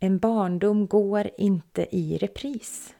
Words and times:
En 0.00 0.18
barndom 0.18 0.86
går 0.86 1.30
inte 1.38 1.96
i 1.96 2.18
repris. 2.18 2.94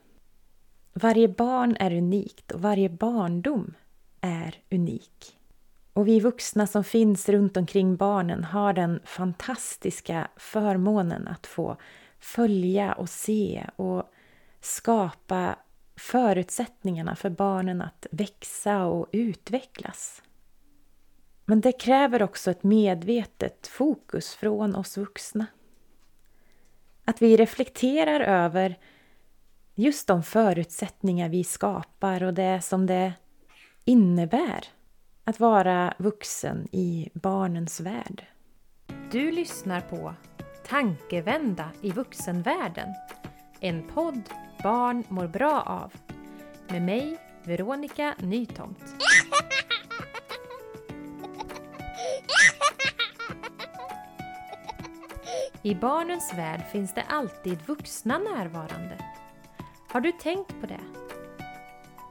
Varje 0.93 1.29
barn 1.29 1.77
är 1.81 1.93
unikt 1.93 2.53
och 2.53 2.61
varje 2.61 2.89
barndom 2.89 3.75
är 4.21 4.55
unik. 4.71 5.39
Och 5.93 6.09
vi 6.09 6.21
vuxna 6.21 6.67
som 6.67 6.85
finns 6.85 7.29
runt 7.29 7.57
omkring 7.57 7.97
barnen 7.97 8.45
har 8.45 8.73
den 8.73 9.01
fantastiska 9.05 10.29
förmånen 10.37 11.29
att 11.29 11.47
få 11.47 11.77
följa 12.19 12.93
och 12.93 13.09
se 13.09 13.67
och 13.77 14.03
skapa 14.61 15.57
förutsättningarna 15.97 17.17
för 17.17 17.31
barnen 17.31 17.83
att 17.83 18.07
växa 18.11 18.85
och 18.85 19.09
utvecklas. 19.13 20.23
Men 21.45 21.61
det 21.61 21.73
kräver 21.73 22.23
också 22.23 22.51
ett 22.51 22.63
medvetet 22.63 23.67
fokus 23.67 24.35
från 24.35 24.75
oss 24.75 24.97
vuxna. 24.97 25.47
Att 27.05 27.23
vi 27.23 27.37
reflekterar 27.37 28.21
över 28.21 28.79
just 29.75 30.07
de 30.07 30.23
förutsättningar 30.23 31.29
vi 31.29 31.45
skapar 31.45 32.23
och 32.23 32.35
det 32.35 32.61
som 32.61 32.87
det 32.87 33.13
innebär 33.85 34.65
att 35.25 35.41
vara 35.41 35.95
vuxen 35.99 36.69
i 36.73 37.11
barnens 37.15 37.81
värld. 37.81 38.27
Du 39.11 39.31
lyssnar 39.33 39.81
på 39.81 40.15
Tankevända 40.67 41.71
i 41.83 41.91
vuxenvärlden. 41.91 42.89
En 43.61 43.83
podd 43.83 44.23
barn 44.63 45.05
mår 45.09 45.27
bra 45.27 45.61
av. 45.61 45.93
Med 46.69 46.83
mig, 46.83 47.17
Veronica 47.45 48.15
Nytomt. 48.19 48.95
I 55.67 55.75
barnens 55.75 56.35
värld 56.35 56.63
finns 56.73 56.95
det 56.95 57.03
alltid 57.09 57.59
vuxna 57.67 58.19
närvarande. 58.19 58.99
Har 59.89 60.01
du 60.01 60.13
tänkt 60.13 60.61
på 60.61 60.67
det? 60.67 60.81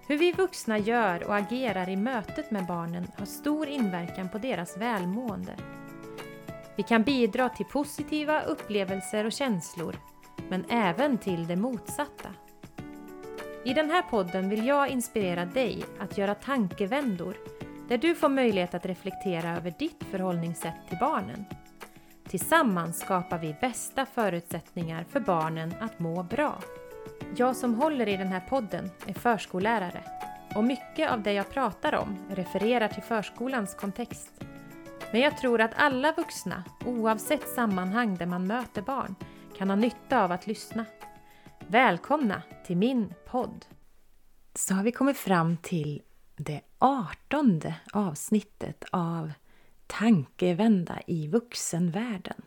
Hur 0.08 0.18
vi 0.18 0.32
vuxna 0.32 0.78
gör 0.78 1.28
och 1.28 1.36
agerar 1.36 1.90
i 1.90 1.96
mötet 1.96 2.52
med 2.52 2.66
barnen 2.66 3.08
har 3.18 3.26
stor 3.26 3.68
inverkan 3.68 4.30
på 4.30 4.38
deras 4.38 4.78
välmående. 4.78 5.56
Vi 6.76 6.84
kan 6.84 7.04
bidra 7.04 7.50
till 7.50 7.66
positiva 7.66 8.42
upplevelser 8.42 9.26
och 9.26 9.32
känslor, 9.32 9.96
men 10.50 10.66
även 10.70 11.18
till 11.18 11.48
det 11.48 11.56
motsatta. 11.56 12.30
I 13.66 13.74
den 13.74 13.90
här 13.90 14.02
podden 14.02 14.50
vill 14.50 14.68
jag 14.68 14.90
inspirera 14.90 15.46
dig 15.46 15.84
att 16.00 16.18
göra 16.18 16.36
tankevändor 16.36 17.38
där 17.88 17.98
du 17.98 18.16
får 18.16 18.30
möjlighet 18.30 18.74
att 18.74 18.86
reflektera 18.86 19.58
över 19.58 19.74
ditt 19.80 20.04
förhållningssätt 20.12 20.88
till 20.90 20.98
barnen. 21.00 21.46
Tillsammans 22.34 23.00
skapar 23.00 23.40
vi 23.40 23.56
bästa 23.62 24.06
förutsättningar 24.06 25.06
för 25.10 25.20
barnen 25.20 25.74
att 25.80 26.00
må 26.00 26.24
bra. 26.24 26.62
Jag 27.36 27.56
som 27.56 27.76
håller 27.76 28.08
i 28.08 28.18
den 28.18 28.28
här 28.28 28.40
podden 28.40 28.90
är 29.06 29.14
förskollärare 29.14 30.04
och 30.56 30.64
mycket 30.64 31.12
av 31.12 31.24
det 31.24 31.34
jag 31.34 31.50
pratar 31.50 31.96
om 31.96 32.18
refererar 32.30 32.88
till 32.88 33.04
förskolans 33.04 33.76
kontext. 33.76 34.32
Men 35.12 35.22
jag 35.22 35.38
tror 35.38 35.62
att 35.62 35.72
alla 35.76 36.12
vuxna, 36.12 36.64
oavsett 36.86 37.48
sammanhang 37.48 38.18
där 38.18 38.26
man 38.26 38.48
möter 38.48 38.82
barn, 38.82 39.16
kan 39.58 39.70
ha 39.70 39.76
nytta 39.76 40.24
av 40.24 40.32
att 40.32 40.48
lyssna. 40.48 40.86
Välkomna 41.68 42.42
till 42.66 42.78
min 42.78 43.14
podd! 43.26 43.66
Så 44.56 44.74
har 44.74 44.84
vi 44.84 44.92
kommit 44.92 45.18
fram 45.18 45.58
till 45.58 46.02
det 46.36 46.62
artonde 46.80 47.76
avsnittet 47.94 48.84
av 48.92 49.32
Tankevända 50.00 51.00
i 51.08 51.28
vuxenvärlden. 51.28 52.42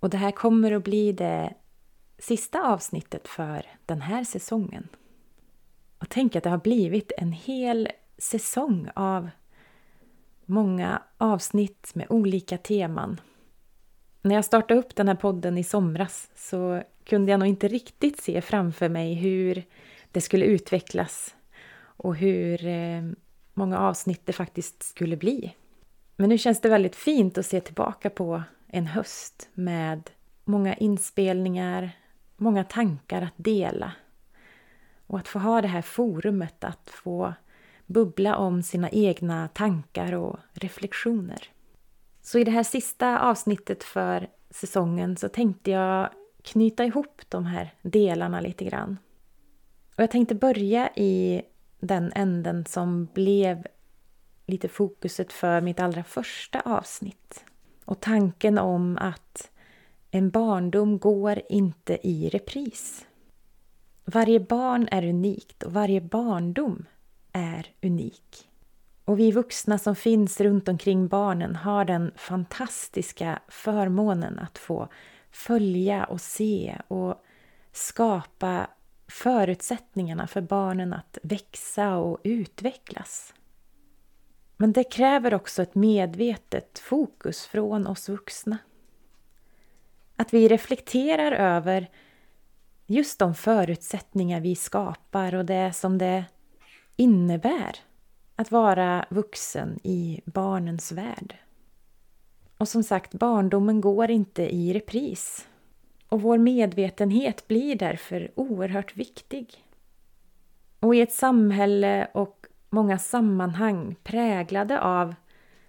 Och 0.00 0.10
det 0.10 0.16
här 0.16 0.30
kommer 0.30 0.72
att 0.72 0.84
bli 0.84 1.12
det 1.12 1.54
sista 2.18 2.72
avsnittet 2.72 3.28
för 3.28 3.66
den 3.86 4.00
här 4.00 4.24
säsongen. 4.24 4.88
Och 5.98 6.08
tänk 6.08 6.36
att 6.36 6.44
det 6.44 6.50
har 6.50 6.58
blivit 6.58 7.12
en 7.18 7.32
hel 7.32 7.88
säsong 8.18 8.90
av 8.94 9.30
många 10.46 11.02
avsnitt 11.18 11.90
med 11.94 12.06
olika 12.10 12.58
teman. 12.58 13.20
När 14.22 14.34
jag 14.34 14.44
startade 14.44 14.80
upp 14.80 14.96
den 14.96 15.08
här 15.08 15.14
podden 15.14 15.58
i 15.58 15.64
somras 15.64 16.30
så 16.34 16.82
kunde 17.04 17.30
jag 17.30 17.38
nog 17.38 17.48
inte 17.48 17.68
riktigt 17.68 18.20
se 18.20 18.40
framför 18.40 18.88
mig 18.88 19.14
hur 19.14 19.64
det 20.12 20.20
skulle 20.20 20.44
utvecklas 20.44 21.34
och 21.82 22.16
hur 22.16 22.66
eh, 22.66 23.02
många 23.54 23.78
avsnitt 23.78 24.20
det 24.24 24.32
faktiskt 24.32 24.82
skulle 24.82 25.16
bli. 25.16 25.54
Men 26.16 26.28
nu 26.28 26.38
känns 26.38 26.60
det 26.60 26.68
väldigt 26.68 26.96
fint 26.96 27.38
att 27.38 27.46
se 27.46 27.60
tillbaka 27.60 28.10
på 28.10 28.42
en 28.68 28.86
höst 28.86 29.48
med 29.54 30.10
många 30.44 30.74
inspelningar, 30.74 31.90
många 32.36 32.64
tankar 32.64 33.22
att 33.22 33.34
dela. 33.36 33.92
Och 35.06 35.18
att 35.18 35.28
få 35.28 35.38
ha 35.38 35.60
det 35.60 35.68
här 35.68 35.82
forumet 35.82 36.64
att 36.64 36.90
få 36.90 37.34
bubbla 37.86 38.36
om 38.36 38.62
sina 38.62 38.90
egna 38.90 39.48
tankar 39.48 40.12
och 40.12 40.38
reflektioner. 40.52 41.48
Så 42.22 42.38
i 42.38 42.44
det 42.44 42.50
här 42.50 42.62
sista 42.62 43.20
avsnittet 43.20 43.84
för 43.84 44.28
säsongen 44.50 45.16
så 45.16 45.28
tänkte 45.28 45.70
jag 45.70 46.10
knyta 46.42 46.84
ihop 46.84 47.22
de 47.28 47.46
här 47.46 47.74
delarna 47.82 48.40
lite 48.40 48.64
grann. 48.64 48.98
Och 49.96 50.02
jag 50.02 50.10
tänkte 50.10 50.34
börja 50.34 50.90
i 50.96 51.42
den 51.80 52.12
änden 52.14 52.64
som 52.64 53.08
blev 53.14 53.66
lite 54.46 54.68
fokuset 54.68 55.32
för 55.32 55.60
mitt 55.60 55.80
allra 55.80 56.04
första 56.04 56.60
avsnitt. 56.60 57.44
Och 57.84 58.00
tanken 58.00 58.58
om 58.58 58.98
att 59.00 59.50
en 60.10 60.30
barndom 60.30 60.98
går 60.98 61.42
inte 61.48 62.08
i 62.08 62.28
repris. 62.28 63.06
Varje 64.04 64.40
barn 64.40 64.88
är 64.90 65.04
unikt 65.04 65.62
och 65.62 65.72
varje 65.72 66.00
barndom 66.00 66.86
är 67.32 67.66
unik. 67.82 68.48
Och 69.04 69.18
vi 69.18 69.30
vuxna 69.30 69.78
som 69.78 69.96
finns 69.96 70.40
runt 70.40 70.68
omkring 70.68 71.08
barnen 71.08 71.56
har 71.56 71.84
den 71.84 72.12
fantastiska 72.16 73.38
förmånen 73.48 74.38
att 74.38 74.58
få 74.58 74.88
följa 75.30 76.04
och 76.04 76.20
se 76.20 76.78
och 76.88 77.24
skapa 77.72 78.66
förutsättningarna 79.08 80.26
för 80.26 80.40
barnen 80.40 80.92
att 80.92 81.18
växa 81.22 81.96
och 81.96 82.20
utvecklas. 82.24 83.34
Men 84.56 84.72
det 84.72 84.84
kräver 84.84 85.34
också 85.34 85.62
ett 85.62 85.74
medvetet 85.74 86.78
fokus 86.78 87.46
från 87.46 87.86
oss 87.86 88.08
vuxna. 88.08 88.58
Att 90.16 90.34
vi 90.34 90.48
reflekterar 90.48 91.32
över 91.32 91.90
just 92.86 93.18
de 93.18 93.34
förutsättningar 93.34 94.40
vi 94.40 94.56
skapar 94.56 95.34
och 95.34 95.44
det 95.44 95.72
som 95.72 95.98
det 95.98 96.24
innebär 96.96 97.76
att 98.36 98.50
vara 98.50 99.06
vuxen 99.10 99.78
i 99.82 100.20
barnens 100.24 100.92
värld. 100.92 101.36
Och 102.58 102.68
som 102.68 102.82
sagt, 102.82 103.14
barndomen 103.14 103.80
går 103.80 104.10
inte 104.10 104.54
i 104.54 104.72
repris. 104.72 105.48
Och 106.08 106.22
vår 106.22 106.38
medvetenhet 106.38 107.48
blir 107.48 107.76
därför 107.76 108.30
oerhört 108.34 108.96
viktig. 108.96 109.64
Och 110.80 110.94
i 110.94 111.00
ett 111.00 111.12
samhälle 111.12 112.08
och 112.14 112.46
många 112.72 112.98
sammanhang 112.98 113.96
präglade 114.02 114.80
av 114.80 115.14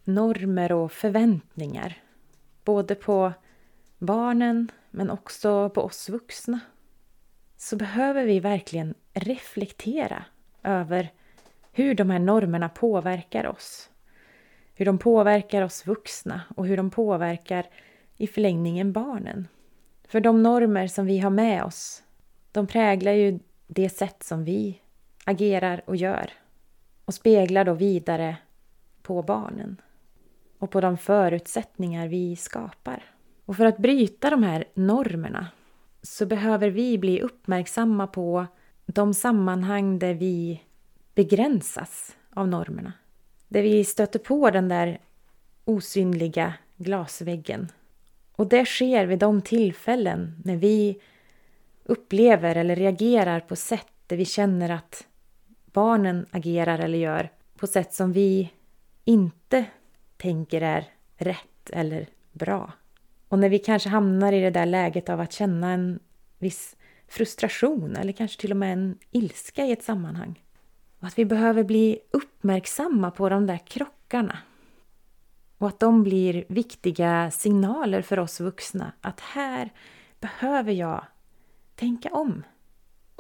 normer 0.04 0.72
och 0.72 0.92
förväntningar. 0.92 1.98
Både 2.64 2.96
på 2.96 3.34
barnen 3.98 4.72
men 4.92 5.10
också 5.10 5.70
på 5.70 5.82
oss 5.82 6.10
vuxna. 6.10 6.60
Så 7.58 7.76
behöver 7.76 8.26
vi 8.26 8.40
verkligen 8.40 8.94
reflektera 9.14 10.26
över 10.64 11.12
hur 11.72 11.96
de 11.96 12.10
här 12.10 12.20
normerna 12.20 12.70
påverkar 12.70 13.48
oss. 13.48 13.90
Hur 14.76 14.86
de 14.86 14.98
påverkar 14.98 15.62
oss 15.62 15.88
vuxna 15.88 16.42
och 16.56 16.68
hur 16.68 16.78
de 16.78 16.90
påverkar 16.90 17.66
i 18.18 18.28
förlängningen 18.28 18.92
barnen. 18.92 19.48
För 20.08 20.20
de 20.20 20.44
normer 20.44 20.88
som 20.88 21.06
vi 21.06 21.20
har 21.20 21.30
med 21.30 21.64
oss, 21.64 22.04
de 22.52 22.68
präglar 22.68 23.12
ju 23.12 23.40
det 23.68 23.90
sätt 23.90 24.24
som 24.24 24.44
vi 24.44 24.82
agerar 25.26 25.82
och 25.86 25.96
gör 25.96 26.43
och 27.06 27.14
speglar 27.14 27.66
då 27.66 27.74
vidare 27.74 28.38
på 29.02 29.22
barnen 29.22 29.82
och 30.60 30.72
på 30.72 30.82
de 30.82 30.98
förutsättningar 30.98 32.08
vi 32.08 32.36
skapar. 32.36 33.04
Och 33.46 33.58
för 33.58 33.66
att 33.66 33.78
bryta 33.78 34.30
de 34.30 34.44
här 34.44 34.66
normerna 34.74 35.48
så 36.02 36.26
behöver 36.26 36.70
vi 36.70 36.98
bli 36.98 37.22
uppmärksamma 37.22 38.08
på 38.08 38.46
de 38.86 39.14
sammanhang 39.14 40.00
där 40.00 40.14
vi 40.14 40.62
begränsas 41.16 42.16
av 42.30 42.48
normerna. 42.48 42.94
Där 43.48 43.62
vi 43.62 43.84
stöter 43.84 44.20
på 44.20 44.50
den 44.50 44.70
där 44.70 45.00
osynliga 45.66 46.54
glasväggen. 46.78 47.72
Och 48.36 48.48
det 48.48 48.66
sker 48.66 49.06
vid 49.06 49.20
de 49.20 49.42
tillfällen 49.42 50.42
när 50.46 50.56
vi 50.58 51.02
upplever 51.84 52.56
eller 52.56 52.76
reagerar 52.76 53.40
på 53.40 53.56
sätt 53.56 53.88
där 54.08 54.18
vi 54.18 54.26
känner 54.26 54.70
att 54.70 55.08
barnen 55.74 56.26
agerar 56.32 56.80
eller 56.80 56.98
gör 56.98 57.30
på 57.58 57.68
sätt 57.68 57.94
som 57.94 58.12
vi 58.12 58.52
inte 59.06 59.66
tänker 60.18 60.62
är 60.62 60.86
rätt 61.18 61.70
eller 61.70 62.08
bra. 62.32 62.74
Och 63.28 63.40
när 63.40 63.50
vi 63.50 63.60
kanske 63.60 63.90
hamnar 63.90 64.34
i 64.34 64.42
det 64.42 64.50
där 64.50 64.66
läget 64.66 65.10
av 65.10 65.20
att 65.20 65.34
känna 65.34 65.72
en 65.72 66.00
viss 66.40 66.76
frustration 67.08 67.96
eller 67.96 68.14
kanske 68.14 68.42
till 68.42 68.52
och 68.52 68.58
med 68.58 68.74
en 68.74 68.98
ilska 69.12 69.66
i 69.66 69.72
ett 69.72 69.84
sammanhang. 69.84 70.44
Och 71.00 71.08
att 71.08 71.20
vi 71.20 71.26
behöver 71.26 71.64
bli 71.64 72.00
uppmärksamma 72.12 73.12
på 73.12 73.30
de 73.30 73.48
där 73.48 73.58
krockarna. 73.58 74.38
Och 75.58 75.68
att 75.68 75.80
de 75.80 76.04
blir 76.04 76.46
viktiga 76.48 77.32
signaler 77.32 78.02
för 78.02 78.20
oss 78.20 78.40
vuxna 78.40 78.92
att 79.02 79.20
här 79.20 79.70
behöver 80.20 80.72
jag 80.72 81.06
tänka 81.76 82.10
om. 82.10 82.44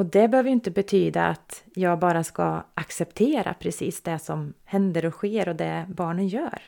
Och 0.03 0.09
det 0.09 0.27
behöver 0.27 0.49
inte 0.49 0.71
betyda 0.71 1.27
att 1.27 1.63
jag 1.73 1.99
bara 1.99 2.23
ska 2.23 2.63
acceptera 2.73 3.53
precis 3.53 4.01
det 4.01 4.19
som 4.19 4.53
händer 4.63 5.05
och 5.05 5.13
sker 5.13 5.49
och 5.49 5.55
det 5.55 5.85
barnen 5.89 6.27
gör. 6.27 6.61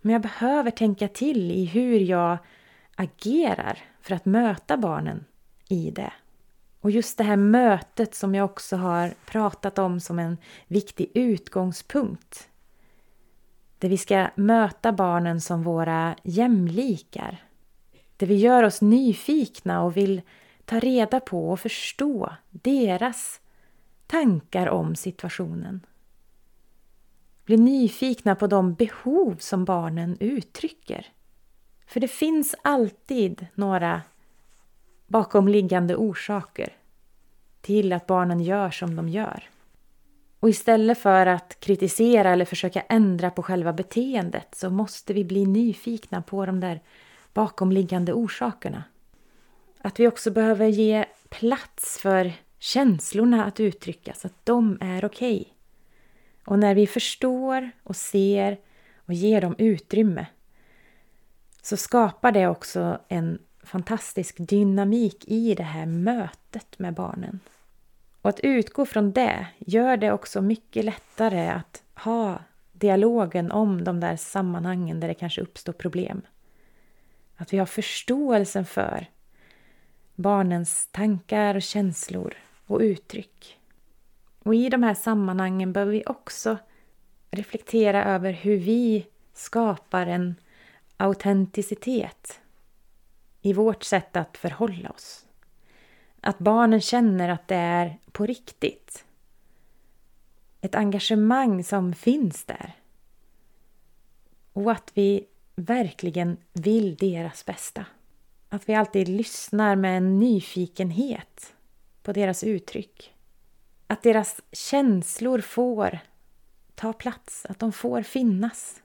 Men 0.00 0.12
jag 0.12 0.22
behöver 0.22 0.70
tänka 0.70 1.08
till 1.08 1.50
i 1.50 1.64
hur 1.64 2.00
jag 2.00 2.38
agerar 2.94 3.78
för 4.00 4.14
att 4.14 4.24
möta 4.24 4.76
barnen 4.76 5.24
i 5.68 5.90
det. 5.90 6.12
Och 6.80 6.90
just 6.90 7.18
det 7.18 7.24
här 7.24 7.36
mötet 7.36 8.14
som 8.14 8.34
jag 8.34 8.44
också 8.44 8.76
har 8.76 9.14
pratat 9.26 9.78
om 9.78 10.00
som 10.00 10.18
en 10.18 10.38
viktig 10.66 11.10
utgångspunkt. 11.14 12.48
Där 13.78 13.88
vi 13.88 13.96
ska 13.96 14.26
möta 14.34 14.92
barnen 14.92 15.40
som 15.40 15.62
våra 15.62 16.16
jämlikar. 16.22 17.44
Där 18.16 18.26
vi 18.26 18.36
gör 18.36 18.62
oss 18.62 18.80
nyfikna 18.80 19.82
och 19.82 19.96
vill 19.96 20.22
ta 20.64 20.78
reda 20.78 21.20
på 21.20 21.50
och 21.50 21.60
förstå 21.60 22.36
deras 22.50 23.40
tankar 24.06 24.68
om 24.68 24.96
situationen. 24.96 25.86
Bli 27.44 27.56
nyfikna 27.56 28.34
på 28.34 28.46
de 28.46 28.74
behov 28.74 29.36
som 29.38 29.64
barnen 29.64 30.16
uttrycker. 30.20 31.06
För 31.86 32.00
det 32.00 32.08
finns 32.08 32.54
alltid 32.62 33.46
några 33.54 34.02
bakomliggande 35.06 35.96
orsaker 35.96 36.72
till 37.60 37.92
att 37.92 38.06
barnen 38.06 38.40
gör 38.40 38.70
som 38.70 38.96
de 38.96 39.08
gör. 39.08 39.48
Och 40.40 40.48
istället 40.48 40.98
för 40.98 41.26
att 41.26 41.60
kritisera 41.60 42.32
eller 42.32 42.44
försöka 42.44 42.80
ändra 42.80 43.30
på 43.30 43.42
själva 43.42 43.72
beteendet 43.72 44.54
så 44.54 44.70
måste 44.70 45.12
vi 45.12 45.24
bli 45.24 45.46
nyfikna 45.46 46.22
på 46.22 46.46
de 46.46 46.60
där 46.60 46.80
bakomliggande 47.32 48.12
orsakerna. 48.12 48.84
Att 49.84 50.00
vi 50.00 50.08
också 50.08 50.30
behöver 50.30 50.66
ge 50.66 51.04
plats 51.28 51.98
för 51.98 52.32
känslorna 52.58 53.44
att 53.44 53.60
uttryckas, 53.60 54.24
att 54.24 54.46
de 54.46 54.78
är 54.80 55.04
okej. 55.04 55.40
Okay. 55.40 55.52
Och 56.44 56.58
när 56.58 56.74
vi 56.74 56.86
förstår 56.86 57.70
och 57.82 57.96
ser 57.96 58.58
och 58.96 59.14
ger 59.14 59.40
dem 59.40 59.54
utrymme 59.58 60.26
så 61.62 61.76
skapar 61.76 62.32
det 62.32 62.48
också 62.48 62.98
en 63.08 63.38
fantastisk 63.62 64.36
dynamik 64.38 65.24
i 65.28 65.54
det 65.54 65.62
här 65.62 65.86
mötet 65.86 66.78
med 66.78 66.94
barnen. 66.94 67.40
Och 68.22 68.30
att 68.30 68.40
utgå 68.40 68.86
från 68.86 69.12
det 69.12 69.46
gör 69.58 69.96
det 69.96 70.12
också 70.12 70.42
mycket 70.42 70.84
lättare 70.84 71.48
att 71.48 71.82
ha 71.94 72.38
dialogen 72.72 73.52
om 73.52 73.84
de 73.84 74.00
där 74.00 74.16
sammanhangen 74.16 75.00
där 75.00 75.08
det 75.08 75.14
kanske 75.14 75.40
uppstår 75.40 75.72
problem. 75.72 76.22
Att 77.36 77.52
vi 77.52 77.58
har 77.58 77.66
förståelsen 77.66 78.64
för 78.64 79.06
barnens 80.14 80.88
tankar 80.92 81.54
och 81.54 81.62
känslor 81.62 82.34
och 82.66 82.80
uttryck. 82.80 83.58
Och 84.38 84.54
i 84.54 84.68
de 84.68 84.82
här 84.82 84.94
sammanhangen 84.94 85.72
behöver 85.72 85.92
vi 85.92 86.02
också 86.06 86.58
reflektera 87.30 88.04
över 88.04 88.32
hur 88.32 88.56
vi 88.56 89.06
skapar 89.32 90.06
en 90.06 90.34
autenticitet 90.96 92.40
i 93.42 93.52
vårt 93.52 93.82
sätt 93.82 94.16
att 94.16 94.36
förhålla 94.36 94.90
oss. 94.90 95.26
Att 96.20 96.38
barnen 96.38 96.80
känner 96.80 97.28
att 97.28 97.48
det 97.48 97.56
är 97.56 97.98
på 98.12 98.26
riktigt. 98.26 99.04
Ett 100.60 100.74
engagemang 100.74 101.64
som 101.64 101.94
finns 101.94 102.44
där. 102.44 102.72
Och 104.52 104.72
att 104.72 104.90
vi 104.94 105.26
verkligen 105.56 106.36
vill 106.52 106.94
deras 106.96 107.46
bästa. 107.46 107.86
Att 108.54 108.68
vi 108.68 108.74
alltid 108.74 109.08
lyssnar 109.08 109.76
med 109.76 109.96
en 109.96 110.18
nyfikenhet 110.18 111.54
på 112.02 112.12
deras 112.12 112.44
uttryck. 112.44 113.14
Att 113.86 114.02
deras 114.02 114.40
känslor 114.52 115.40
får 115.40 115.98
ta 116.74 116.92
plats, 116.92 117.46
att 117.48 117.58
de 117.58 117.72
får 117.72 118.02
finnas. 118.02 118.82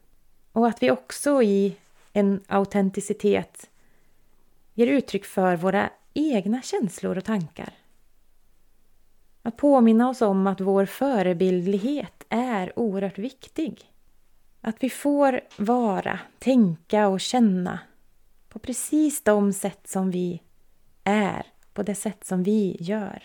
Och 0.51 0.67
att 0.67 0.83
vi 0.83 0.91
också 0.91 1.43
i 1.43 1.75
en 2.13 2.43
autenticitet 2.47 3.69
ger 4.73 4.87
uttryck 4.87 5.25
för 5.25 5.55
våra 5.55 5.89
egna 6.13 6.61
känslor 6.61 7.17
och 7.17 7.25
tankar. 7.25 7.73
Att 9.41 9.57
påminna 9.57 10.09
oss 10.09 10.21
om 10.21 10.47
att 10.47 10.61
vår 10.61 10.85
förebildlighet 10.85 12.25
är 12.29 12.79
oerhört 12.79 13.17
viktig. 13.17 13.81
Att 14.61 14.83
vi 14.83 14.89
får 14.89 15.41
vara, 15.57 16.19
tänka 16.39 17.07
och 17.07 17.19
känna 17.21 17.79
på 18.49 18.59
precis 18.59 19.23
de 19.23 19.53
sätt 19.53 19.87
som 19.87 20.11
vi 20.11 20.41
är, 21.03 21.45
på 21.73 21.83
det 21.83 21.95
sätt 21.95 22.25
som 22.25 22.43
vi 22.43 22.77
gör. 22.79 23.23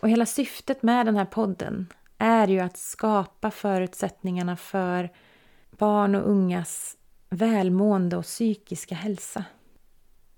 Och 0.00 0.10
hela 0.10 0.26
syftet 0.26 0.82
med 0.82 1.06
den 1.06 1.16
här 1.16 1.24
podden 1.24 1.86
är 2.18 2.48
ju 2.48 2.60
att 2.60 2.76
skapa 2.76 3.50
förutsättningarna 3.50 4.56
för 4.56 5.12
barn 5.70 6.14
och 6.14 6.30
ungas 6.30 6.96
välmående 7.30 8.16
och 8.16 8.24
psykiska 8.24 8.94
hälsa. 8.94 9.44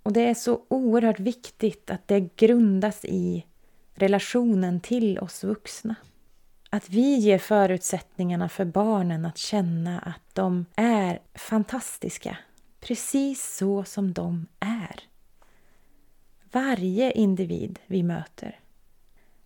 Och 0.03 0.13
det 0.13 0.21
är 0.21 0.35
så 0.35 0.61
oerhört 0.69 1.21
viktigt 1.21 1.91
att 1.91 2.09
det 2.09 2.21
grundas 2.37 3.05
i 3.05 3.47
relationen 3.95 4.81
till 4.81 5.19
oss 5.19 5.45
vuxna. 5.45 5.95
Att 6.71 6.91
vi 6.91 7.15
ger 7.15 7.39
förutsättningarna 7.39 8.49
för 8.49 8.65
barnen 8.65 9.25
att 9.25 9.39
känna 9.39 9.99
att 9.99 10.35
de 10.35 10.67
är 10.77 11.19
fantastiska, 11.35 12.39
precis 12.81 13.57
så 13.57 13.85
som 13.85 14.13
de 14.13 14.47
är. 14.61 15.01
Varje 16.53 17.13
individ 17.13 17.79
vi 17.87 18.03
möter 18.03 18.61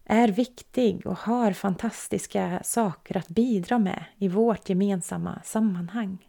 är 0.04 0.28
viktig 0.28 1.06
och 1.06 1.18
har 1.18 1.52
fantastiska 1.52 2.60
saker 2.64 3.16
att 3.16 3.28
bidra 3.28 3.78
med 3.78 4.04
i 4.18 4.28
vårt 4.28 4.68
gemensamma 4.68 5.42
sammanhang. 5.44 6.28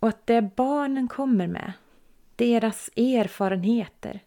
Och 0.00 0.08
att 0.08 0.26
det 0.26 0.42
barnen 0.56 1.08
kommer 1.08 1.46
med 1.46 1.72
deras 2.36 2.90
erfarenheter, 2.96 4.20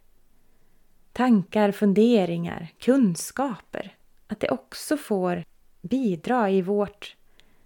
tankar, 1.12 1.72
funderingar, 1.72 2.74
kunskaper, 2.80 3.96
att 4.28 4.40
det 4.40 4.50
också 4.50 4.98
får 4.98 5.44
bidra 5.82 6.50
i 6.50 6.62
vårt 6.62 7.16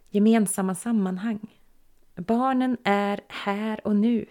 gemensamma 0.09 0.75
sammanhang. 0.75 1.60
Barnen 2.27 2.77
är 2.83 3.21
här 3.27 3.87
och 3.87 3.95
nu. 3.95 4.25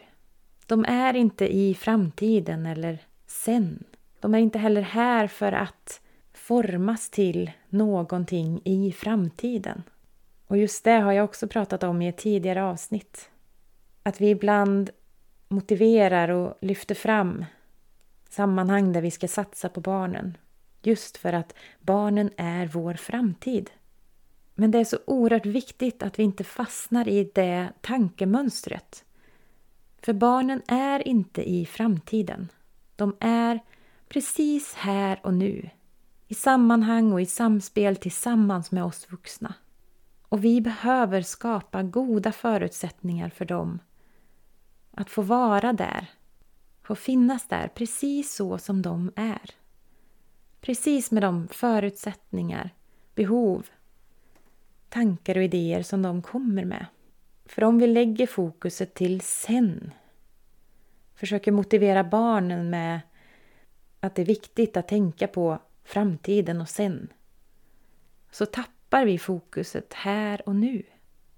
De 0.67 0.85
är 0.85 1.17
inte 1.17 1.55
i 1.55 1.75
framtiden 1.75 2.67
eller 2.67 2.99
sen. 3.27 3.85
De 4.21 4.35
är 4.35 4.39
inte 4.39 4.59
heller 4.59 4.83
här 4.83 5.27
för 5.27 5.53
att 5.53 6.01
formas 6.33 7.11
till 7.11 7.51
någonting 7.69 8.61
i 8.65 8.93
framtiden. 8.93 9.83
Och 10.47 10.59
just 10.59 10.85
det 10.85 10.91
har 10.91 11.13
jag 11.13 11.25
också 11.25 11.49
pratat 11.49 11.83
om 11.83 12.03
i 12.03 12.09
ett 12.09 12.19
tidigare 12.19 12.65
avsnitt. 12.65 13.31
Att 14.03 14.21
vi 14.21 14.31
ibland 14.31 14.91
motiverar 15.49 16.29
och 16.29 16.59
lyfter 16.61 16.95
fram 16.95 17.45
sammanhang 18.29 18.93
där 18.93 19.01
vi 19.03 19.11
ska 19.11 19.29
satsa 19.29 19.69
på 19.69 19.81
barnen. 19.81 20.37
Just 20.83 21.17
för 21.17 21.33
att 21.33 21.55
barnen 21.81 22.31
är 22.37 22.67
vår 22.67 22.95
framtid. 22.95 23.71
Men 24.61 24.71
det 24.71 24.79
är 24.79 24.85
så 24.85 24.99
oerhört 25.07 25.47
viktigt 25.47 26.03
att 26.03 26.19
vi 26.19 26.23
inte 26.23 26.45
fastnar 26.45 27.09
i 27.09 27.31
det 27.35 27.73
tankemönstret. 27.81 29.05
För 30.03 30.13
barnen 30.13 30.63
är 30.69 31.09
inte 31.09 31.51
i 31.51 31.67
framtiden. 31.67 32.49
De 32.97 33.17
är 33.21 33.61
precis 34.09 34.75
här 34.75 35.21
och 35.23 35.35
nu. 35.35 35.71
I 36.29 36.35
sammanhang 36.35 37.13
och 37.13 37.21
i 37.21 37.27
samspel 37.27 37.97
tillsammans 37.97 38.71
med 38.71 38.85
oss 38.85 39.11
vuxna. 39.11 39.55
Och 40.23 40.45
vi 40.45 40.61
behöver 40.61 41.23
skapa 41.23 41.83
goda 41.83 42.33
förutsättningar 42.33 43.29
för 43.29 43.45
dem 43.45 43.79
att 44.91 45.11
få 45.11 45.23
vara 45.23 45.73
där, 45.73 46.11
få 46.83 46.95
finnas 46.95 47.49
där 47.49 47.69
precis 47.69 48.35
så 48.35 48.59
som 48.59 48.83
de 48.83 49.13
är. 49.17 49.51
Precis 50.61 51.11
med 51.11 51.23
de 51.23 51.49
förutsättningar, 51.49 52.75
behov, 53.15 53.67
tankar 54.91 55.37
och 55.37 55.43
idéer 55.43 55.83
som 55.83 56.03
de 56.03 56.23
kommer 56.23 56.65
med. 56.65 56.87
För 57.45 57.65
om 57.65 57.79
vi 57.79 57.87
lägger 57.87 58.27
fokuset 58.27 58.95
till 58.95 59.21
sen, 59.21 59.91
försöker 61.15 61.53
motivera 61.53 62.05
barnen 62.05 62.71
med 62.71 63.01
att 64.01 64.15
det 64.15 64.23
är 64.23 64.27
viktigt 64.27 64.77
att 64.77 64.89
tänka 64.89 65.27
på 65.27 65.59
framtiden 65.85 66.61
och 66.61 66.69
sen, 66.69 67.09
så 68.31 68.47
tappar 68.47 69.05
vi 69.05 69.19
fokuset 69.19 69.95
här 69.95 70.49
och 70.49 70.57
nu. 70.57 70.83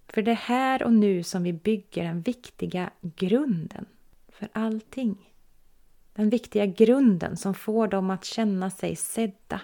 För 0.06 0.22
det 0.22 0.30
är 0.30 0.34
här 0.34 0.82
och 0.82 0.92
nu 0.92 1.22
som 1.22 1.42
vi 1.42 1.52
bygger 1.52 2.04
den 2.04 2.20
viktiga 2.20 2.90
grunden. 3.00 3.86
för 4.28 4.48
allting. 4.52 5.32
Den 6.14 6.30
viktiga 6.30 6.66
grunden 6.66 7.36
som 7.36 7.54
får 7.54 7.88
dem 7.88 8.10
att 8.10 8.24
känna 8.24 8.70
sig 8.70 8.96
sedda 8.96 9.60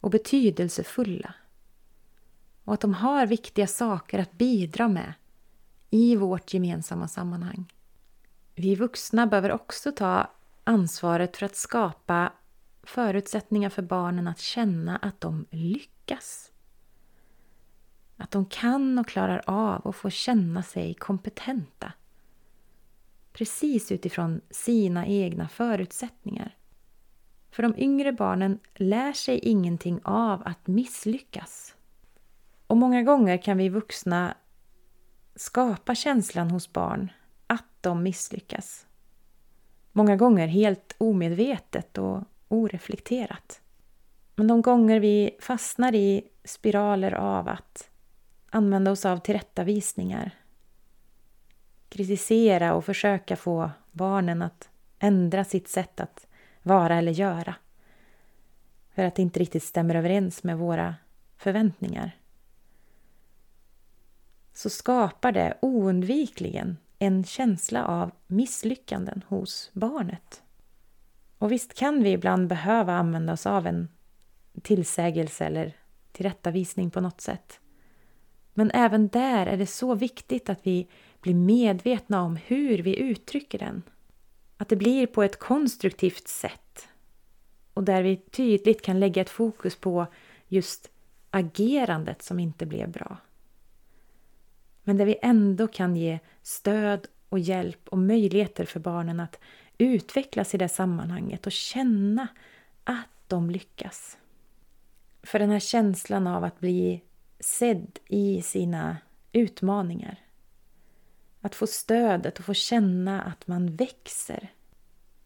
och 0.00 0.10
betydelsefulla. 0.10 1.34
Och 2.66 2.74
att 2.74 2.80
de 2.80 2.94
har 2.94 3.26
viktiga 3.26 3.66
saker 3.66 4.18
att 4.18 4.32
bidra 4.32 4.88
med 4.88 5.12
i 5.90 6.16
vårt 6.16 6.54
gemensamma 6.54 7.08
sammanhang. 7.08 7.72
Vi 8.54 8.74
vuxna 8.74 9.26
behöver 9.26 9.52
också 9.52 9.92
ta 9.92 10.30
ansvaret 10.64 11.36
för 11.36 11.46
att 11.46 11.56
skapa 11.56 12.32
förutsättningar 12.82 13.70
för 13.70 13.82
barnen 13.82 14.28
att 14.28 14.38
känna 14.38 14.96
att 14.96 15.20
de 15.20 15.46
lyckas. 15.50 16.52
Att 18.16 18.30
de 18.30 18.46
kan 18.46 18.98
och 18.98 19.08
klarar 19.08 19.42
av 19.46 19.80
och 19.80 19.96
får 19.96 20.10
känna 20.10 20.62
sig 20.62 20.94
kompetenta. 20.94 21.92
Precis 23.32 23.92
utifrån 23.92 24.40
sina 24.50 25.06
egna 25.06 25.48
förutsättningar. 25.48 26.56
För 27.50 27.62
de 27.62 27.74
yngre 27.76 28.12
barnen 28.12 28.58
lär 28.74 29.12
sig 29.12 29.38
ingenting 29.38 30.00
av 30.04 30.42
att 30.44 30.66
misslyckas. 30.66 31.75
Och 32.66 32.76
många 32.76 33.02
gånger 33.02 33.36
kan 33.36 33.58
vi 33.58 33.68
vuxna 33.68 34.34
skapa 35.34 35.94
känslan 35.94 36.50
hos 36.50 36.72
barn 36.72 37.12
att 37.46 37.64
de 37.80 38.02
misslyckas. 38.02 38.86
Många 39.92 40.16
gånger 40.16 40.46
helt 40.46 40.94
omedvetet 40.98 41.98
och 41.98 42.22
oreflekterat. 42.48 43.60
Men 44.34 44.46
de 44.46 44.62
gånger 44.62 45.00
vi 45.00 45.36
fastnar 45.40 45.94
i 45.94 46.28
spiraler 46.44 47.12
av 47.12 47.48
att 47.48 47.90
använda 48.50 48.90
oss 48.90 49.04
av 49.04 49.18
tillrättavisningar, 49.18 50.30
kritisera 51.88 52.74
och 52.74 52.84
försöka 52.84 53.36
få 53.36 53.70
barnen 53.92 54.42
att 54.42 54.68
ändra 54.98 55.44
sitt 55.44 55.68
sätt 55.68 56.00
att 56.00 56.26
vara 56.62 56.96
eller 56.96 57.12
göra 57.12 57.54
för 58.94 59.04
att 59.04 59.14
det 59.14 59.22
inte 59.22 59.40
riktigt 59.40 59.62
stämmer 59.62 59.94
överens 59.94 60.44
med 60.44 60.58
våra 60.58 60.94
förväntningar 61.36 62.16
så 64.56 64.70
skapar 64.70 65.32
det 65.32 65.58
oundvikligen 65.62 66.76
en 66.98 67.24
känsla 67.24 67.86
av 67.86 68.10
misslyckanden 68.26 69.24
hos 69.28 69.70
barnet. 69.72 70.42
Och 71.38 71.52
visst 71.52 71.74
kan 71.74 72.02
vi 72.02 72.10
ibland 72.10 72.48
behöva 72.48 72.92
använda 72.92 73.32
oss 73.32 73.46
av 73.46 73.66
en 73.66 73.88
tillsägelse 74.62 75.44
eller 75.44 75.76
tillrättavisning 76.12 76.90
på 76.90 77.00
något 77.00 77.20
sätt. 77.20 77.60
Men 78.54 78.70
även 78.70 79.08
där 79.08 79.46
är 79.46 79.56
det 79.56 79.66
så 79.66 79.94
viktigt 79.94 80.50
att 80.50 80.60
vi 80.62 80.88
blir 81.20 81.34
medvetna 81.34 82.22
om 82.22 82.36
hur 82.36 82.78
vi 82.78 82.96
uttrycker 82.98 83.58
den. 83.58 83.82
Att 84.56 84.68
det 84.68 84.76
blir 84.76 85.06
på 85.06 85.22
ett 85.22 85.38
konstruktivt 85.38 86.28
sätt 86.28 86.88
och 87.74 87.84
där 87.84 88.02
vi 88.02 88.16
tydligt 88.16 88.82
kan 88.82 89.00
lägga 89.00 89.22
ett 89.22 89.30
fokus 89.30 89.76
på 89.76 90.06
just 90.48 90.90
agerandet 91.30 92.22
som 92.22 92.40
inte 92.40 92.66
blev 92.66 92.90
bra. 92.90 93.16
Men 94.88 94.96
där 94.96 95.06
vi 95.06 95.18
ändå 95.22 95.68
kan 95.68 95.96
ge 95.96 96.18
stöd 96.42 97.06
och 97.28 97.38
hjälp 97.38 97.88
och 97.88 97.98
möjligheter 97.98 98.64
för 98.64 98.80
barnen 98.80 99.20
att 99.20 99.38
utvecklas 99.78 100.54
i 100.54 100.58
det 100.58 100.68
sammanhanget 100.68 101.46
och 101.46 101.52
känna 101.52 102.28
att 102.84 103.08
de 103.26 103.50
lyckas. 103.50 104.18
För 105.22 105.38
den 105.38 105.50
här 105.50 105.60
känslan 105.60 106.26
av 106.26 106.44
att 106.44 106.60
bli 106.60 107.02
sedd 107.40 107.98
i 108.08 108.42
sina 108.42 108.96
utmaningar. 109.32 110.20
Att 111.40 111.54
få 111.54 111.66
stödet 111.66 112.38
och 112.38 112.44
få 112.44 112.54
känna 112.54 113.22
att 113.22 113.46
man 113.46 113.76
växer. 113.76 114.52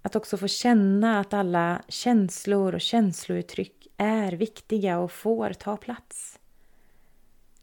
Att 0.03 0.17
också 0.17 0.37
få 0.37 0.49
känna 0.49 1.21
att 1.21 1.35
alla 1.35 1.83
känslor 1.89 2.75
och 2.75 2.81
känslouttryck 2.81 3.87
är 3.97 4.33
viktiga 4.33 4.99
och 4.99 5.13
får 5.13 5.53
ta 5.53 5.77
plats. 5.77 6.40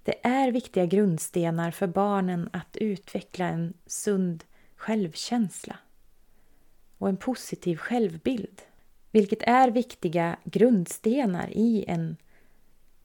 Det 0.08 0.28
är 0.28 0.52
viktiga 0.52 0.86
grundstenar 0.86 1.72
för 1.72 1.88
barnen 1.88 2.50
att 2.54 2.78
utveckla 2.78 3.46
en 3.46 3.74
sund 3.86 4.44
självkänsla 4.76 5.76
och 6.98 7.10
en 7.10 7.18
positiv 7.18 7.78
självbild. 7.78 8.62
Vilket 9.12 9.44
är 9.44 9.72
viktiga 9.72 10.38
grundstenar 10.44 11.50
i 11.50 11.86
en 11.88 12.18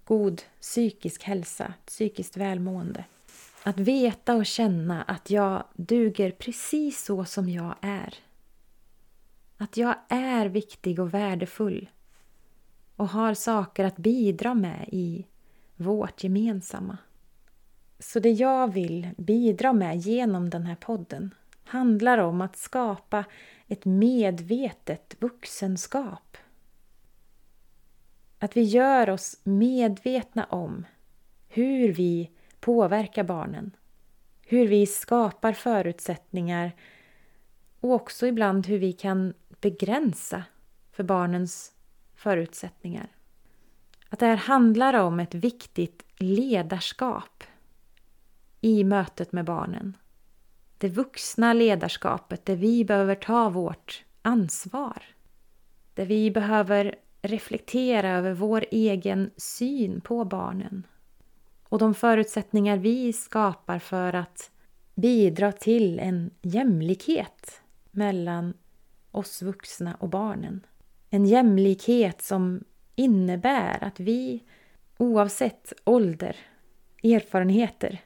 god 0.05 0.43
psykisk 0.61 1.23
hälsa, 1.23 1.75
psykiskt 1.87 2.37
välmående. 2.37 3.05
Att 3.63 3.81
veta 3.81 4.35
och 4.35 4.47
känna 4.47 5.03
att 5.03 5.31
jag 5.31 5.65
duger 5.75 6.31
precis 6.31 7.05
så 7.05 7.25
som 7.25 7.49
jag 7.49 7.75
är. 7.81 8.15
Att 9.57 9.77
jag 9.77 9.95
är 10.09 10.47
viktig 10.47 11.01
och 11.01 11.15
värdefull 11.15 11.89
och 12.97 13.09
har 13.09 13.35
saker 13.35 13.85
att 13.85 13.97
bidra 13.97 14.55
med 14.55 14.89
i 14.93 15.27
vårt 15.83 16.25
gemensamma. 16.25 16.99
Så 17.99 18.21
det 18.21 18.31
jag 18.31 18.73
vill 18.73 19.09
bidra 19.17 19.73
med 19.73 19.97
genom 19.97 20.51
den 20.51 20.67
här 20.67 20.75
podden 20.75 21.35
handlar 21.65 22.19
om 22.19 22.41
att 22.41 22.57
skapa 22.57 23.25
ett 23.67 23.85
medvetet 23.85 25.17
vuxenskap. 25.21 26.37
Att 28.39 28.57
vi 28.57 28.63
gör 28.63 29.11
oss 29.11 29.41
medvetna 29.45 30.45
om 30.45 30.87
hur 31.49 31.93
vi 31.93 32.31
påverkar 32.61 33.25
barnen, 33.25 33.77
hur 34.43 34.69
vi 34.69 34.87
skapar 34.87 35.53
förutsättningar 35.53 36.73
och 37.81 37.93
också 37.93 38.27
ibland 38.27 38.67
hur 38.67 38.79
vi 38.79 38.93
kan 38.93 39.35
begränsa 39.61 40.45
för 40.93 41.05
barnens 41.05 41.73
förutsättningar. 42.15 43.09
Att 44.13 44.19
det 44.19 44.27
här 44.27 44.37
handlar 44.37 44.95
om 44.95 45.21
ett 45.21 45.35
viktigt 45.35 46.03
ledarskap 46.19 47.45
i 48.61 48.85
mötet 48.85 49.33
med 49.33 49.45
barnen. 49.45 49.97
Det 50.79 50.89
vuxna 50.89 51.53
ledarskapet 51.53 52.47
där 52.47 52.57
vi 52.57 52.85
behöver 52.85 53.15
ta 53.15 53.49
vårt 53.49 54.05
ansvar. 54.23 55.03
Där 55.95 56.07
vi 56.07 56.31
behöver 56.31 56.95
reflektera 57.23 58.11
över 58.11 58.33
vår 58.33 58.65
egen 58.71 59.31
syn 59.37 60.01
på 60.01 60.25
barnen 60.25 60.87
och 61.69 61.79
de 61.79 61.95
förutsättningar 61.95 62.77
vi 62.77 63.13
skapar 63.13 63.79
för 63.79 64.13
att 64.13 64.51
bidra 64.95 65.53
till 65.53 65.99
en 65.99 66.31
jämlikhet 66.43 67.63
mellan 67.91 68.55
oss 69.11 69.43
vuxna 69.43 69.95
och 69.95 70.09
barnen. 70.09 70.67
En 71.11 71.27
jämlikhet 71.27 72.23
som 72.23 72.65
innebär 72.95 73.85
att 73.85 74.01
vi 74.01 74.43
oavsett 74.99 75.73
ålder, 75.85 76.37
erfarenheter, 77.03 78.01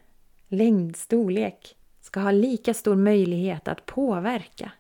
längd, 0.49 0.97
storlek 0.97 1.77
ska 2.01 2.21
ha 2.21 2.31
lika 2.31 2.75
stor 2.75 2.97
möjlighet 2.97 3.69
att 3.69 3.87
påverka 3.87 4.73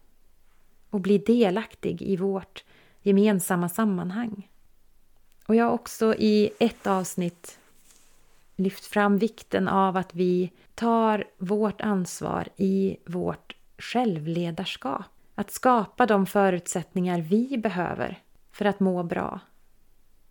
och 0.91 1.01
bli 1.01 1.19
delaktig 1.19 2.03
i 2.03 2.17
vårt 2.17 2.65
gemensamma 3.03 3.69
sammanhang. 3.69 4.49
Och 5.47 5.55
jag 5.55 5.65
har 5.65 5.73
också 5.73 6.15
i 6.15 6.51
ett 6.59 6.87
avsnitt 6.87 7.59
lyft 8.57 8.85
fram 8.85 9.19
vikten 9.19 9.69
av 9.69 9.97
att 9.97 10.15
vi 10.15 10.53
tar 10.75 11.25
vårt 11.39 11.81
ansvar 11.81 12.49
i 12.57 12.97
vårt 13.07 13.57
självledarskap. 13.79 15.05
Att 15.35 15.51
skapa 15.51 16.07
de 16.07 16.27
förutsättningar 16.27 17.21
vi 17.21 17.59
behöver 17.59 18.23
för 18.53 18.65
att 18.65 18.81
må 18.81 19.03
bra 19.03 19.41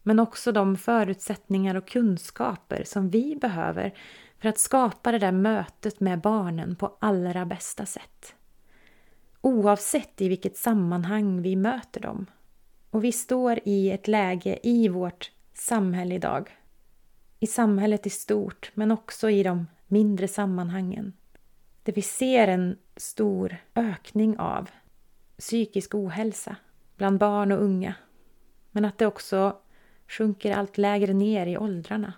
men 0.08 0.20
också 0.20 0.52
de 0.52 0.78
förutsättningar 0.78 1.76
och 1.76 1.88
kunskaper 1.88 2.84
som 2.84 3.10
vi 3.10 3.36
behöver 3.36 3.94
för 4.40 4.50
att 4.50 4.60
skapa 4.60 5.12
det 5.12 5.20
där 5.20 5.32
mötet 5.32 6.00
med 6.00 6.22
barnen 6.22 6.76
på 6.76 6.98
allra 7.00 7.46
bästa 7.46 7.86
sätt. 7.86 8.36
Oavsett 9.42 10.22
i 10.22 10.30
vilket 10.30 10.58
sammanhang 10.58 11.42
vi 11.42 11.56
möter 11.56 12.02
dem. 12.02 12.26
Och 12.90 13.04
vi 13.04 13.12
står 13.12 13.60
i 13.64 13.92
ett 13.92 14.08
läge 14.08 14.60
i 14.64 14.88
vårt 14.88 15.32
samhälle 15.54 16.16
idag. 16.16 16.58
I 17.40 17.48
samhället 17.48 18.08
i 18.08 18.10
stort, 18.10 18.72
men 18.74 18.92
också 18.92 19.30
i 19.30 19.44
de 19.44 19.68
mindre 19.88 20.28
sammanhangen. 20.28 21.14
Där 21.84 21.94
vi 21.94 22.02
ser 22.02 22.48
en 22.48 22.78
stor 22.96 23.58
ökning 23.76 24.38
av 24.38 24.70
psykisk 25.38 25.96
ohälsa 25.96 26.56
bland 26.98 27.20
barn 27.20 27.52
och 27.52 27.64
unga. 27.64 27.96
Men 28.72 28.86
att 28.86 28.98
det 28.98 29.08
också 29.08 29.58
sjunker 30.08 30.52
allt 30.52 30.78
lägre 30.78 31.14
ner 31.14 31.48
i 31.48 31.58
åldrarna. 31.58 32.14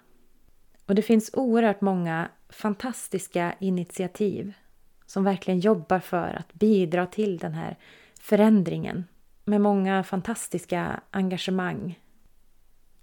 Och 0.85 0.95
det 0.95 1.01
finns 1.01 1.29
oerhört 1.33 1.81
många 1.81 2.29
fantastiska 2.49 3.55
initiativ 3.59 4.53
som 5.05 5.23
verkligen 5.23 5.59
jobbar 5.59 5.99
för 5.99 6.33
att 6.39 6.53
bidra 6.53 7.05
till 7.05 7.37
den 7.37 7.53
här 7.53 7.77
förändringen 8.19 9.05
med 9.45 9.61
många 9.61 10.03
fantastiska 10.03 11.01
engagemang. 11.11 11.99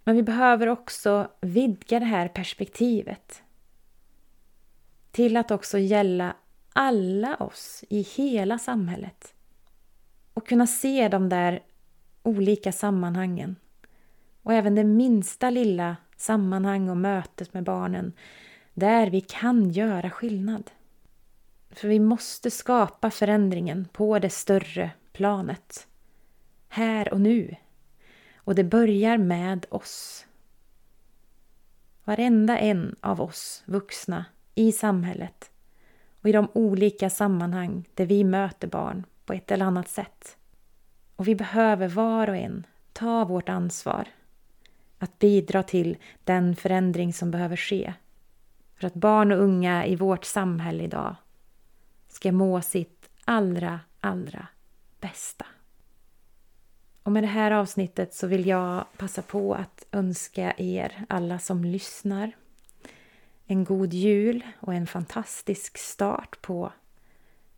Men 0.05 0.17
vi 0.17 0.23
behöver 0.23 0.67
också 0.67 1.29
vidga 1.41 1.99
det 1.99 2.05
här 2.05 2.29
perspektivet 2.29 3.43
till 5.11 5.37
att 5.37 5.51
också 5.51 5.79
gälla 5.79 6.37
alla 6.73 7.37
oss 7.37 7.85
i 7.89 8.03
hela 8.03 8.59
samhället. 8.59 9.35
och 10.35 10.47
kunna 10.47 10.67
se 10.67 11.09
de 11.09 11.29
där 11.29 11.63
olika 12.23 12.73
sammanhangen. 12.73 13.57
Och 14.45 14.53
även 14.53 14.75
det 14.75 14.85
minsta 14.85 15.51
lilla 15.51 15.97
sammanhang 16.17 16.89
och 16.89 16.97
mötet 16.97 17.55
med 17.55 17.65
barnen 17.65 18.13
där 18.75 19.11
vi 19.11 19.21
kan 19.21 19.71
göra 19.71 20.11
skillnad. 20.11 20.71
För 21.71 21.89
vi 21.89 22.01
måste 22.01 22.51
skapa 22.51 23.11
förändringen 23.11 23.89
på 23.93 24.19
det 24.19 24.31
större 24.31 24.91
planet. 25.13 25.87
Här 26.69 27.13
och 27.13 27.21
nu. 27.21 27.57
Och 28.37 28.55
det 28.55 28.65
börjar 28.65 29.19
med 29.19 29.67
oss. 29.71 30.27
Varenda 32.05 32.59
en 32.59 32.97
av 33.01 33.21
oss 33.21 33.63
vuxna 33.67 34.25
i 34.55 34.73
samhället 34.73 35.51
och 36.23 36.29
i 36.29 36.33
de 36.33 36.49
olika 36.53 37.11
sammanhang 37.11 37.89
där 37.95 38.07
vi 38.07 38.25
möter 38.25 38.69
barn 38.69 39.07
på 39.25 39.33
ett 39.33 39.51
eller 39.51 39.65
annat 39.67 39.89
sätt. 39.89 40.37
Och 41.17 41.29
vi 41.29 41.35
behöver 41.35 41.89
var 41.89 42.29
och 42.29 42.37
en 42.37 42.67
ta 42.93 43.25
vårt 43.25 43.49
ansvar 43.49 44.09
att 45.05 45.19
bidra 45.19 45.63
till 45.63 45.97
den 46.25 46.57
förändring 46.57 47.13
som 47.13 47.31
behöver 47.31 47.57
ske 47.57 47.95
för 48.77 48.87
att 48.87 48.95
barn 48.95 49.33
och 49.33 49.39
unga 49.39 49.87
i 49.87 49.97
vårt 49.97 50.25
samhälle 50.25 50.85
idag 50.85 51.17
ska 52.09 52.33
må 52.33 52.61
sitt 52.61 53.09
allra, 53.25 53.81
allra 54.01 54.47
bästa. 55.01 55.47
Och 57.03 57.13
med 57.13 57.23
det 57.23 57.29
här 57.29 57.51
avsnittet 57.51 58.15
så 58.15 58.27
vill 58.27 58.47
jag 58.47 58.85
passa 58.97 59.23
på 59.23 59.55
att 59.55 59.87
önska 59.93 60.55
er 60.57 61.05
alla 61.09 61.39
som 61.39 61.65
lyssnar 61.65 62.33
en 63.47 63.65
god 63.65 63.93
jul 63.93 64.47
och 64.61 64.75
en 64.75 64.87
fantastisk 64.87 65.79
start 65.79 66.43
på 66.43 66.73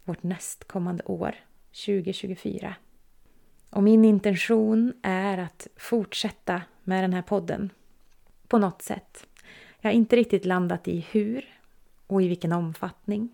vårt 0.04 0.22
nästkommande 0.22 1.04
år, 1.04 1.34
2024. 1.86 2.74
Och 3.70 3.82
min 3.82 4.04
intention 4.04 4.92
är 5.02 5.38
att 5.38 5.66
fortsätta 5.76 6.62
med 6.86 7.04
den 7.04 7.12
här 7.12 7.22
podden 7.22 7.70
på 8.48 8.58
något 8.58 8.82
sätt. 8.82 9.26
Jag 9.80 9.90
har 9.90 9.94
inte 9.94 10.16
riktigt 10.16 10.44
landat 10.44 10.88
i 10.88 11.00
hur 11.10 11.44
och 12.06 12.22
i 12.22 12.28
vilken 12.28 12.52
omfattning. 12.52 13.28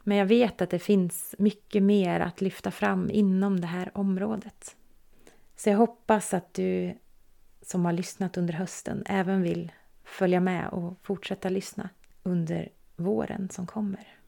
Men 0.00 0.16
jag 0.18 0.26
vet 0.26 0.62
att 0.62 0.70
det 0.70 0.78
finns 0.78 1.34
mycket 1.38 1.82
mer 1.82 2.20
att 2.20 2.40
lyfta 2.40 2.70
fram 2.70 3.10
inom 3.10 3.60
det 3.60 3.66
här 3.66 3.90
området. 3.94 4.76
Så 5.56 5.68
jag 5.68 5.76
hoppas 5.76 6.34
att 6.34 6.54
du 6.54 6.98
som 7.62 7.84
har 7.84 7.92
lyssnat 7.92 8.36
under 8.36 8.54
hösten 8.54 9.02
även 9.06 9.42
vill 9.42 9.72
följa 10.04 10.40
med 10.40 10.68
och 10.68 10.98
fortsätta 11.02 11.48
lyssna 11.48 11.88
under 12.22 12.68
våren 12.96 13.48
som 13.48 13.66
kommer. 13.66 14.18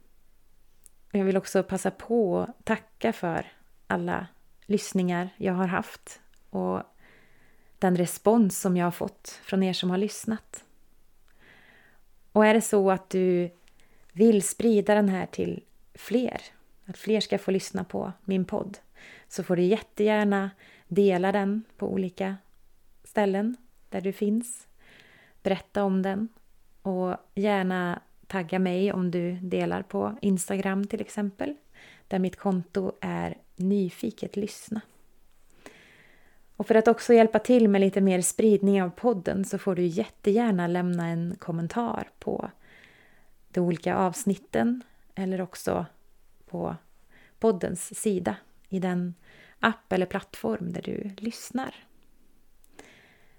Jag 1.11 1.25
vill 1.25 1.37
också 1.37 1.63
passa 1.63 1.91
på 1.91 2.41
att 2.41 2.65
tacka 2.65 3.13
för 3.13 3.47
alla 3.87 4.27
lyssningar 4.67 5.29
jag 5.37 5.53
har 5.53 5.67
haft 5.67 6.21
och 6.51 6.83
den 7.85 7.97
respons 7.97 8.61
som 8.61 8.77
jag 8.77 8.87
har 8.87 8.91
fått 8.91 9.41
från 9.43 9.63
er 9.63 9.73
som 9.73 9.91
har 9.91 9.99
lyssnat. 9.99 10.65
Och 12.33 12.47
är 12.47 12.55
det 12.55 12.61
så 12.61 12.91
att 12.91 13.11
du 13.11 13.51
vill 14.13 14.43
sprida 14.43 14.95
den 14.95 15.09
här 15.09 15.27
till 15.27 15.63
fler, 15.95 16.41
att 16.85 16.99
fler 16.99 17.21
ska 17.21 17.39
få 17.39 17.51
lyssna 17.51 17.85
på 17.85 18.13
min 18.25 18.45
podd, 18.45 18.79
så 19.29 19.43
får 19.43 19.57
du 19.57 19.63
jättegärna 19.63 20.51
dela 20.89 21.33
den 21.33 21.65
på 21.77 21.93
olika 21.93 22.37
ställen 23.05 23.57
där 23.89 24.01
du 24.01 24.13
finns. 24.13 24.67
Berätta 25.43 25.85
om 25.85 26.03
den 26.03 26.29
och 26.83 27.17
gärna 27.35 28.03
tagga 28.27 28.59
mig 28.59 28.93
om 28.93 29.11
du 29.11 29.33
delar 29.33 29.83
på 29.83 30.17
Instagram 30.23 30.87
till 30.87 31.01
exempel, 31.01 31.55
där 32.09 32.19
mitt 32.19 32.37
konto 32.37 32.93
är 33.01 33.39
nyfiket 33.57 34.37
lyssna. 34.37 34.81
Och 36.57 36.67
för 36.67 36.75
att 36.75 36.89
också 36.89 37.15
hjälpa 37.15 37.39
till 37.39 37.69
med 37.69 37.81
lite 37.81 38.01
mer 38.01 38.21
spridning 38.21 38.83
av 38.83 38.91
podden 38.91 39.45
så 39.45 39.59
får 39.59 39.75
du 39.75 39.87
jättegärna 39.87 40.67
lämna 40.67 41.07
en 41.07 41.37
kommentar 41.39 42.11
på 42.19 42.51
de 43.49 43.61
olika 43.61 43.97
avsnitten 43.97 44.83
eller 45.15 45.41
också 45.41 45.87
på 46.47 46.77
poddens 47.39 48.01
sida 48.01 48.37
i 48.69 48.79
den 48.79 49.15
app 49.61 49.93
eller 49.93 50.07
plattform 50.07 50.73
där 50.73 50.83
du 50.83 51.11
lyssnar. 51.17 51.75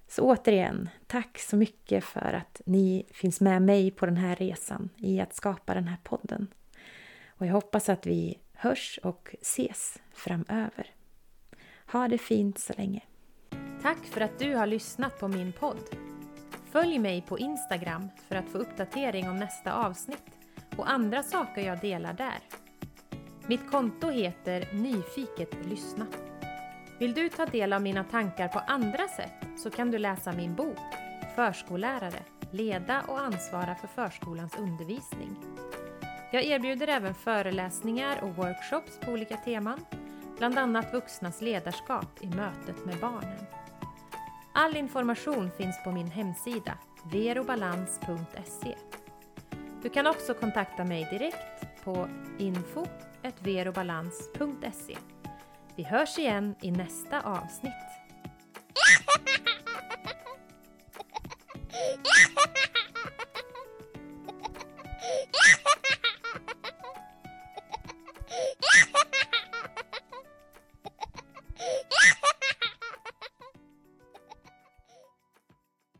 Så 0.07 0.23
återigen, 0.23 0.89
tack 1.07 1.39
så 1.39 1.57
mycket 1.57 2.03
för 2.03 2.33
att 2.33 2.61
ni 2.65 3.05
finns 3.11 3.41
med 3.41 3.61
mig 3.61 3.91
på 3.91 4.05
den 4.05 4.17
här 4.17 4.35
resan 4.35 4.89
i 4.97 5.19
att 5.19 5.33
skapa 5.33 5.73
den 5.73 5.87
här 5.87 5.97
podden. 6.03 6.47
Och 7.27 7.45
jag 7.45 7.53
hoppas 7.53 7.89
att 7.89 8.05
vi 8.05 8.39
hörs 8.53 8.99
och 9.03 9.35
ses 9.41 10.01
framöver. 10.13 10.94
Ha 11.91 12.07
det 12.07 12.17
fint 12.17 12.59
så 12.59 12.73
länge. 12.77 13.01
Tack 13.81 14.05
för 14.05 14.21
att 14.21 14.39
du 14.39 14.55
har 14.55 14.65
lyssnat 14.65 15.19
på 15.19 15.27
min 15.27 15.53
podd. 15.53 15.95
Följ 16.71 16.99
mig 16.99 17.21
på 17.21 17.39
Instagram 17.39 18.07
för 18.27 18.35
att 18.35 18.49
få 18.49 18.57
uppdatering 18.57 19.29
om 19.29 19.37
nästa 19.37 19.73
avsnitt 19.73 20.31
och 20.77 20.89
andra 20.89 21.23
saker 21.23 21.61
jag 21.61 21.79
delar 21.79 22.13
där. 22.13 22.39
Mitt 23.47 23.71
konto 23.71 24.09
heter 24.09 24.73
Nyfiket 24.73 25.65
lyssna. 25.65 26.07
Vill 26.99 27.13
du 27.13 27.29
ta 27.29 27.45
del 27.45 27.73
av 27.73 27.81
mina 27.81 28.03
tankar 28.03 28.47
på 28.47 28.59
andra 28.59 29.07
sätt 29.07 29.59
så 29.63 29.69
kan 29.69 29.91
du 29.91 29.97
läsa 29.97 30.31
min 30.31 30.55
bok 30.55 30.77
Förskollärare, 31.35 32.19
leda 32.51 33.01
och 33.01 33.19
ansvara 33.19 33.75
för 33.75 33.87
förskolans 33.87 34.55
undervisning. 34.59 35.35
Jag 36.31 36.43
erbjuder 36.43 36.87
även 36.87 37.13
föreläsningar 37.13 38.23
och 38.23 38.35
workshops 38.35 38.99
på 38.99 39.11
olika 39.11 39.37
teman, 39.37 39.79
bland 40.37 40.57
annat 40.57 40.93
vuxnas 40.93 41.41
ledarskap 41.41 42.21
i 42.21 42.27
mötet 42.27 42.85
med 42.85 42.99
barnen. 42.99 43.45
All 44.53 44.75
information 44.75 45.51
finns 45.57 45.83
på 45.83 45.91
min 45.91 46.07
hemsida 46.07 46.77
verobalans.se. 47.11 48.75
Du 49.81 49.89
kan 49.89 50.07
också 50.07 50.33
kontakta 50.33 50.85
mig 50.85 51.07
direkt 51.11 51.83
på 51.83 52.07
info.verobalans.se. 52.37 54.97
Vi 55.75 55.83
hörs 55.83 56.19
igen 56.19 56.55
i 56.61 56.71
nästa 56.71 57.21
avsnitt. 57.21 57.73